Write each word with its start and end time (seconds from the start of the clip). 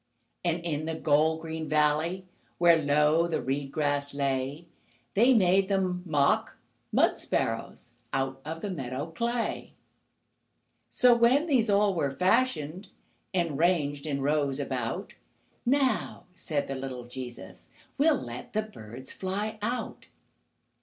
And 0.43 0.63
in 0.65 0.85
the 0.85 0.95
gold 0.95 1.41
green 1.41 1.69
valley, 1.69 2.25
Where 2.57 2.81
low 2.81 3.27
the 3.27 3.39
reed 3.39 3.71
grass 3.71 4.15
lay, 4.15 4.65
They 5.13 5.31
made 5.35 5.69
them 5.69 6.01
mock 6.07 6.57
mud 6.91 7.19
sparrows 7.19 7.91
Out 8.11 8.41
of 8.43 8.61
the 8.61 8.71
meadow 8.71 9.11
clay. 9.11 9.73
So, 10.89 11.15
when 11.15 11.45
these 11.45 11.69
all 11.69 11.93
were 11.93 12.09
fashioned, 12.09 12.87
And 13.31 13.59
ranged 13.59 14.07
in 14.07 14.21
rows 14.21 14.59
about, 14.59 15.13
"Now," 15.67 16.23
said 16.33 16.65
the 16.65 16.73
little 16.73 17.05
Jesus, 17.05 17.69
"We'll 17.99 18.19
let 18.19 18.53
the 18.53 18.63
birds 18.63 19.11
fly 19.11 19.59
out." 19.61 20.07